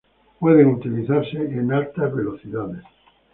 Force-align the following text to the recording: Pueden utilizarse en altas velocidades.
Pueden 0.39 0.65
utilizarse 0.69 1.37
en 1.37 1.71
altas 1.71 2.11
velocidades. 2.11 2.81